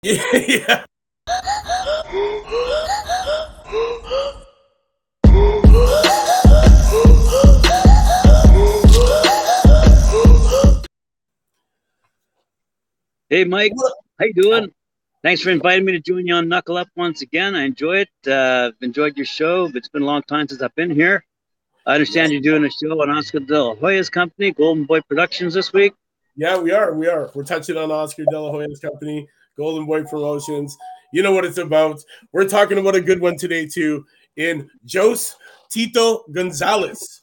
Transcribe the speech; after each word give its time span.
yeah. 0.02 0.84
Hey, 13.28 13.44
Mike. 13.44 13.72
How 14.18 14.24
you 14.24 14.32
doing? 14.32 14.72
Thanks 15.22 15.42
for 15.42 15.50
inviting 15.50 15.84
me 15.84 15.92
to 15.92 16.00
join 16.00 16.26
you 16.26 16.32
on 16.32 16.48
Knuckle 16.48 16.78
Up 16.78 16.88
once 16.96 17.20
again. 17.20 17.54
I 17.54 17.64
enjoy 17.64 17.98
it. 17.98 18.08
Uh, 18.26 18.72
enjoyed 18.80 19.18
your 19.18 19.26
show. 19.26 19.70
It's 19.74 19.88
been 19.88 20.00
a 20.00 20.06
long 20.06 20.22
time 20.22 20.48
since 20.48 20.62
I've 20.62 20.74
been 20.76 20.90
here. 20.90 21.22
I 21.86 21.92
understand 21.92 22.32
you're 22.32 22.40
doing 22.40 22.64
a 22.64 22.70
show 22.70 23.02
on 23.02 23.10
Oscar 23.10 23.40
De 23.40 23.62
La 23.62 23.74
Hoya's 23.74 24.08
company, 24.08 24.52
Golden 24.52 24.86
Boy 24.86 25.02
Productions, 25.02 25.52
this 25.52 25.74
week. 25.74 25.92
Yeah, 26.36 26.58
we 26.58 26.72
are. 26.72 26.94
We 26.94 27.06
are. 27.06 27.30
We're 27.34 27.44
touching 27.44 27.76
on 27.76 27.90
Oscar 27.90 28.24
De 28.24 28.40
La 28.40 28.50
Hoya's 28.50 28.80
company, 28.80 29.28
Golden 29.60 29.84
Boy 29.84 30.02
Promotions. 30.04 30.74
You 31.12 31.22
know 31.22 31.32
what 31.32 31.44
it's 31.44 31.58
about. 31.58 32.00
We're 32.32 32.48
talking 32.48 32.78
about 32.78 32.94
a 32.94 33.00
good 33.00 33.20
one 33.20 33.36
today, 33.36 33.66
too, 33.66 34.06
in 34.36 34.70
Jose 34.90 35.34
Tito 35.70 36.24
Gonzalez. 36.32 37.22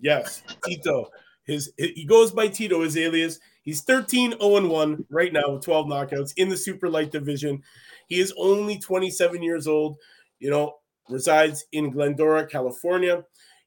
Yes, 0.00 0.44
Tito. 0.64 1.10
His 1.42 1.72
he 1.76 2.04
goes 2.04 2.30
by 2.30 2.46
Tito, 2.46 2.82
his 2.82 2.96
alias. 2.96 3.40
He's 3.62 3.82
13 3.82 4.38
0 4.40 4.68
1 4.68 5.06
right 5.10 5.32
now 5.32 5.50
with 5.50 5.64
12 5.64 5.86
knockouts 5.86 6.32
in 6.36 6.48
the 6.48 6.56
super 6.56 6.88
light 6.88 7.10
division. 7.10 7.60
He 8.06 8.20
is 8.20 8.32
only 8.38 8.78
27 8.78 9.42
years 9.42 9.66
old, 9.66 9.96
you 10.38 10.50
know, 10.50 10.76
resides 11.08 11.64
in 11.72 11.90
Glendora, 11.90 12.46
California. 12.46 13.24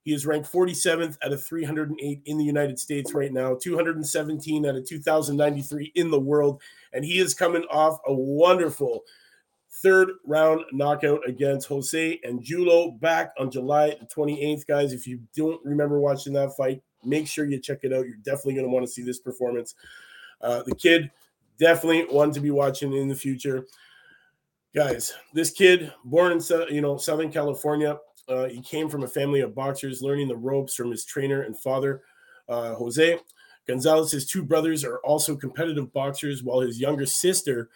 He 0.08 0.14
is 0.14 0.26
ranked 0.26 0.50
47th 0.50 1.18
out 1.22 1.34
of 1.34 1.44
308 1.44 2.22
in 2.24 2.38
the 2.38 2.44
United 2.46 2.80
States 2.80 3.14
right 3.14 3.34
now, 3.34 3.58
217 3.62 4.66
out 4.66 4.78
of 4.78 4.86
2093 4.88 5.92
in 5.96 6.10
the 6.10 6.18
world. 6.18 6.62
And 6.94 7.04
he 7.04 7.20
is 7.20 7.34
coming 7.34 7.66
off 7.70 8.00
a 8.08 8.14
wonderful 8.14 9.04
third 9.84 10.12
round 10.26 10.62
knockout 10.72 11.28
against 11.28 11.68
Jose 11.68 12.22
Angulo 12.24 12.92
back 12.92 13.34
on 13.38 13.52
July 13.52 13.98
the 14.00 14.06
28th. 14.06 14.66
Guys, 14.66 14.94
if 14.94 15.08
you 15.08 15.20
don't 15.36 15.60
remember 15.66 16.00
watching 16.00 16.32
that 16.32 16.56
fight, 16.56 16.82
make 17.04 17.28
sure 17.28 17.44
you 17.44 17.60
check 17.60 17.80
it 17.84 17.92
out. 17.92 18.06
You're 18.06 18.16
definitely 18.24 18.54
going 18.54 18.66
to 18.66 18.72
want 18.72 18.86
to 18.86 18.92
see 18.94 19.04
this 19.04 19.20
performance. 19.20 19.76
Uh, 20.40 20.64
the 20.64 20.76
kid, 20.76 21.12
definitely 21.60 22.04
one 22.04 22.32
to 22.32 22.40
be 22.40 22.52
watching 22.52 22.94
in 22.94 23.10
the 23.10 23.14
future. 23.14 23.66
Guys, 24.78 25.12
this 25.34 25.50
kid, 25.50 25.92
born 26.06 26.32
in 26.32 26.40
you 26.70 26.82
know 26.82 26.98
Southern 26.98 27.32
California, 27.32 27.98
uh, 28.28 28.46
he 28.46 28.62
came 28.62 28.90
from 28.90 29.02
a 29.02 29.08
family 29.08 29.40
of 29.40 29.56
boxers, 29.56 30.04
learning 30.04 30.28
the 30.28 30.36
ropes 30.36 30.76
from 30.76 30.92
his 30.92 31.04
trainer 31.04 31.42
and 31.42 31.60
father, 31.60 32.04
uh, 32.48 32.76
Jose. 32.76 33.18
Gonzalez, 33.68 34.12
his 34.12 34.28
two 34.28 34.44
brothers 34.44 34.86
are 34.86 35.00
also 35.00 35.36
competitive 35.36 35.92
boxers, 35.94 36.44
while 36.44 36.60
his 36.60 36.80
younger 36.80 37.08
sister 37.08 37.72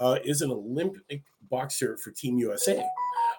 uh, 0.00 0.16
is 0.24 0.40
an 0.40 0.50
Olympic 0.50 1.24
boxer 1.50 1.98
for 1.98 2.10
Team 2.10 2.38
USA. 2.38 2.82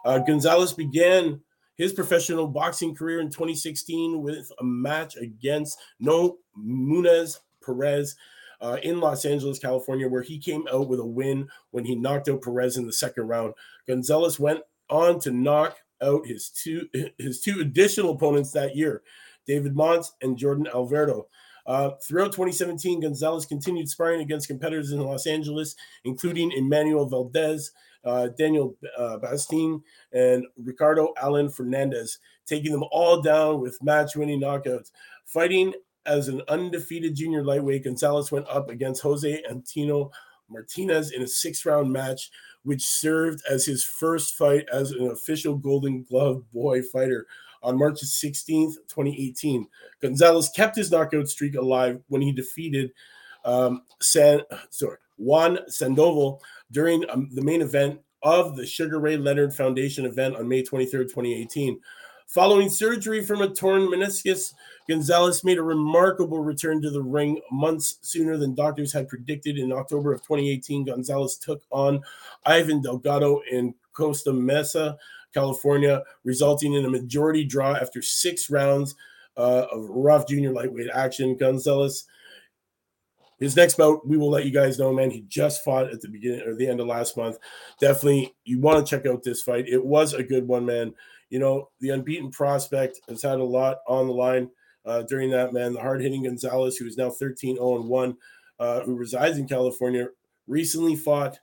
Uh, 0.06 0.20
Gonzalez 0.20 0.74
began 0.74 1.42
his 1.76 1.94
professional 1.94 2.48
boxing 2.48 2.94
career 2.94 3.20
in 3.20 3.32
2016 3.32 4.22
with 4.22 4.52
a 4.60 4.64
match 4.64 5.16
against 5.16 5.80
No 6.00 6.38
Munez 6.56 7.40
Perez 7.66 8.16
uh, 8.62 8.78
in 8.84 9.00
Los 9.00 9.26
Angeles, 9.26 9.60
California, 9.60 10.08
where 10.08 10.22
he 10.22 10.40
came 10.40 10.66
out 10.72 10.88
with 10.88 11.00
a 11.00 11.06
win 11.06 11.48
when 11.72 11.86
he 11.86 11.96
knocked 11.96 12.30
out 12.30 12.42
Perez 12.42 12.78
in 12.78 12.86
the 12.86 12.94
second 12.94 13.28
round. 13.28 13.54
Gonzalez 13.88 14.40
went 14.40 14.62
on 14.90 15.20
to 15.22 15.32
knock 15.32 15.78
out 16.02 16.26
his 16.26 16.50
two 16.50 16.88
his 17.18 17.42
two 17.42 17.60
additional 17.60 18.12
opponents 18.12 18.52
that 18.52 18.76
year, 18.76 19.04
David 19.46 19.76
Monts 19.76 20.14
and 20.22 20.38
Jordan 20.38 20.68
Alberto. 20.74 21.28
Uh, 21.66 21.92
throughout 22.02 22.32
2017, 22.32 23.02
Gonzalez 23.02 23.46
continued 23.46 23.90
sparring 23.90 24.22
against 24.22 24.48
competitors 24.48 24.94
in 24.94 25.02
Los 25.02 25.28
Angeles, 25.28 25.76
including 26.06 26.54
Emmanuel 26.54 27.06
Valdez, 27.06 27.74
uh, 28.06 28.30
Daniel 28.38 28.78
uh, 28.98 29.18
Bastien, 29.18 29.84
and 30.14 30.46
Ricardo 30.56 31.14
Allen 31.22 31.50
Fernandez, 31.50 32.20
taking 32.46 32.72
them 32.72 32.86
all 32.90 33.22
down 33.22 33.60
with 33.60 33.84
match 33.84 34.16
winning 34.16 34.40
knockouts. 34.40 34.92
Fighting 35.26 35.74
as 36.08 36.28
an 36.28 36.42
undefeated 36.48 37.16
junior 37.16 37.44
lightweight, 37.44 37.84
Gonzalez 37.84 38.32
went 38.32 38.48
up 38.50 38.70
against 38.70 39.02
Jose 39.02 39.44
Antino 39.50 40.12
Martinez 40.50 41.12
in 41.12 41.22
a 41.22 41.28
six 41.28 41.66
round 41.66 41.92
match, 41.92 42.32
which 42.64 42.86
served 42.86 43.42
as 43.50 43.66
his 43.66 43.84
first 43.84 44.36
fight 44.36 44.68
as 44.72 44.92
an 44.92 45.12
official 45.12 45.56
Golden 45.56 46.04
Glove 46.04 46.44
boy 46.52 46.82
fighter 46.82 47.28
on 47.62 47.78
March 47.78 48.02
16th, 48.02 48.76
2018. 48.88 49.68
Gonzalez 50.02 50.50
kept 50.56 50.76
his 50.76 50.92
knockout 50.92 51.28
streak 51.28 51.56
alive 51.56 52.02
when 52.08 52.22
he 52.22 52.32
defeated 52.32 52.92
um, 53.46 53.82
San, 54.02 54.42
sorry, 54.70 54.98
Juan 55.18 55.60
Sandoval 55.68 56.42
during 56.72 57.10
um, 57.10 57.30
the 57.34 57.42
main 57.42 57.62
event 57.62 58.00
of 58.24 58.56
the 58.56 58.66
Sugar 58.66 59.00
Ray 59.00 59.18
Leonard 59.18 59.54
Foundation 59.54 60.06
event 60.06 60.36
on 60.36 60.48
May 60.48 60.64
23rd, 60.64 61.10
2018. 61.10 61.80
Following 62.28 62.70
surgery 62.70 63.24
from 63.24 63.42
a 63.42 63.48
torn 63.48 63.84
meniscus, 63.84 64.54
Gonzalez 64.90 65.46
made 65.46 65.58
a 65.58 65.64
remarkable 65.64 66.40
return 66.40 66.82
to 66.82 66.90
the 66.90 67.02
ring 67.02 67.40
months 67.54 68.00
sooner 68.02 68.36
than 68.36 68.54
doctors 68.54 68.92
had 68.92 69.08
predicted. 69.08 69.58
In 69.58 69.72
October 69.72 70.12
of 70.12 70.22
2018, 70.24 70.86
Gonzalez 70.86 71.38
took 71.38 71.64
on 71.72 72.02
Ivan 72.46 72.82
Delgado 72.82 73.42
in 73.50 73.74
Costa 73.94 74.34
Mesa, 74.34 74.98
California, 75.34 76.04
resulting 76.26 76.74
in 76.74 76.84
a 76.84 76.90
majority 76.90 77.46
draw 77.46 77.76
after 77.76 78.02
six 78.02 78.50
rounds 78.50 78.96
uh, 79.38 79.68
of 79.72 79.90
rough 79.90 80.28
junior 80.28 80.52
lightweight 80.52 80.90
action. 80.94 81.38
Gonzalez 81.38 82.06
his 83.40 83.56
next 83.56 83.78
bout, 83.78 84.08
we 84.08 84.18
will 84.18 84.30
let 84.30 84.46
you 84.46 84.52
guys 84.52 84.80
know, 84.80 84.92
man. 84.92 85.12
He 85.12 85.22
just 85.28 85.64
fought 85.64 85.92
at 85.92 86.02
the 86.02 86.10
beginning 86.10 86.42
or 86.42 86.56
the 86.56 86.68
end 86.68 86.80
of 86.80 86.88
last 86.88 87.18
month. 87.18 87.38
Definitely, 87.80 88.36
you 88.46 88.60
want 88.60 88.86
to 88.86 88.90
check 88.90 89.06
out 89.06 89.24
this 89.24 89.44
fight. 89.44 89.68
It 89.68 89.84
was 89.84 90.14
a 90.14 90.24
good 90.24 90.48
one, 90.48 90.66
man. 90.66 90.94
You 91.30 91.40
know, 91.40 91.70
the 91.80 91.90
unbeaten 91.92 92.32
prospect 92.32 93.00
has 93.10 93.22
had 93.22 93.40
a 93.40 93.44
lot 93.44 93.78
on 93.88 94.08
the 94.08 94.14
line 94.14 94.50
uh, 94.86 95.04
during 95.04 95.30
that, 95.32 95.54
man. 95.54 95.74
The 95.74 95.82
hard 95.82 96.02
hitting 96.02 96.24
Gonzalez, 96.24 96.78
who 96.78 96.88
is 96.88 96.98
now 96.98 97.10
13 97.10 97.58
0 97.58 97.82
1, 97.82 98.18
uh, 98.60 98.82
who 98.82 98.96
resides 98.96 99.38
in 99.38 99.48
California, 99.48 100.08
recently 100.48 100.96
fought 100.96 101.40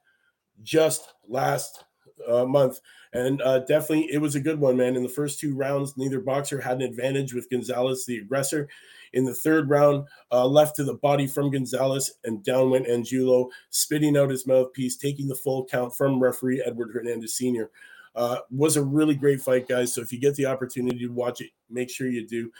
just 0.62 1.14
last 1.28 1.84
uh, 2.28 2.44
month. 2.44 2.80
And 3.12 3.40
uh, 3.42 3.60
definitely, 3.60 4.08
it 4.12 4.18
was 4.18 4.34
a 4.34 4.40
good 4.40 4.58
one, 4.58 4.76
man. 4.76 4.96
In 4.96 5.02
the 5.02 5.08
first 5.08 5.38
two 5.38 5.54
rounds, 5.54 5.96
neither 5.96 6.20
boxer 6.20 6.60
had 6.60 6.76
an 6.76 6.82
advantage 6.82 7.34
with 7.34 7.50
Gonzalez, 7.50 8.04
the 8.06 8.18
aggressor. 8.18 8.68
In 9.12 9.24
the 9.24 9.34
third 9.34 9.70
round, 9.70 10.08
uh, 10.32 10.46
left 10.46 10.74
to 10.76 10.84
the 10.84 10.94
body 10.94 11.26
from 11.26 11.50
Gonzalez, 11.50 12.14
and 12.24 12.42
down 12.42 12.70
went 12.70 12.88
Angulo, 12.88 13.48
spitting 13.70 14.16
out 14.16 14.30
his 14.30 14.46
mouthpiece, 14.46 14.96
taking 14.96 15.28
the 15.28 15.36
full 15.36 15.64
count 15.64 15.96
from 15.96 16.20
referee 16.20 16.62
Edward 16.66 16.90
Hernandez 16.92 17.36
Sr. 17.36 17.70
Uh, 18.16 18.38
was 18.50 18.76
a 18.76 18.82
really 18.82 19.14
great 19.14 19.40
fight, 19.40 19.68
guys. 19.68 19.94
So 19.94 20.00
if 20.00 20.12
you 20.12 20.18
get 20.20 20.34
the 20.34 20.46
opportunity 20.46 20.98
to 20.98 21.08
watch 21.08 21.40
it, 21.40 21.50
make 21.70 21.90
sure 21.90 22.08
you 22.08 22.26
do. 22.26 22.50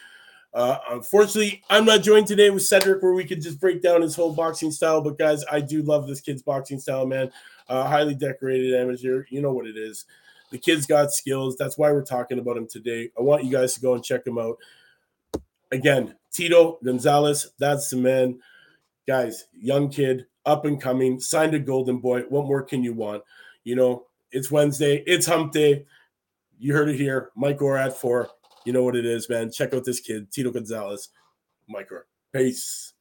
Uh, 0.54 0.78
unfortunately, 0.90 1.62
I'm 1.68 1.84
not 1.84 2.02
joined 2.02 2.28
today 2.28 2.48
with 2.50 2.62
Cedric, 2.62 3.02
where 3.02 3.12
we 3.12 3.24
could 3.24 3.42
just 3.42 3.60
break 3.60 3.82
down 3.82 4.02
his 4.02 4.14
whole 4.14 4.32
boxing 4.32 4.70
style. 4.70 5.00
But 5.00 5.18
guys, 5.18 5.44
I 5.50 5.60
do 5.60 5.82
love 5.82 6.06
this 6.06 6.20
kid's 6.20 6.42
boxing 6.42 6.78
style, 6.78 7.06
man. 7.06 7.32
Uh, 7.68 7.84
highly 7.84 8.14
decorated 8.14 8.72
amateur. 8.74 9.24
You 9.30 9.42
know 9.42 9.52
what 9.52 9.66
it 9.66 9.76
is. 9.76 10.04
The 10.50 10.58
kid's 10.58 10.86
got 10.86 11.10
skills. 11.10 11.56
That's 11.56 11.76
why 11.76 11.90
we're 11.90 12.04
talking 12.04 12.38
about 12.38 12.56
him 12.56 12.68
today. 12.68 13.10
I 13.18 13.22
want 13.22 13.42
you 13.42 13.50
guys 13.50 13.74
to 13.74 13.80
go 13.80 13.94
and 13.94 14.04
check 14.04 14.24
him 14.24 14.38
out. 14.38 14.56
Again, 15.72 16.14
Tito 16.32 16.78
Gonzalez, 16.84 17.50
that's 17.58 17.90
the 17.90 17.96
man. 17.96 18.38
Guys, 19.08 19.46
young 19.52 19.90
kid, 19.90 20.26
up 20.46 20.64
and 20.66 20.80
coming, 20.80 21.18
signed 21.18 21.54
a 21.54 21.58
golden 21.58 21.98
boy. 21.98 22.20
What 22.28 22.46
more 22.46 22.62
can 22.62 22.84
you 22.84 22.92
want? 22.92 23.24
You 23.64 23.74
know, 23.74 24.06
it's 24.30 24.50
Wednesday, 24.50 25.02
it's 25.06 25.26
hump 25.26 25.52
day. 25.52 25.86
You 26.58 26.74
heard 26.74 26.88
it 26.88 26.96
here. 26.96 27.30
Mike 27.34 27.58
Orad 27.58 27.92
for 27.92 28.28
you 28.64 28.72
know 28.72 28.82
what 28.82 28.96
it 28.96 29.04
is, 29.04 29.28
man. 29.28 29.50
Check 29.50 29.74
out 29.74 29.84
this 29.84 30.00
kid, 30.00 30.30
Tito 30.32 30.50
Gonzalez. 30.50 31.10
Mike 31.68 31.88
Peace. 32.32 32.93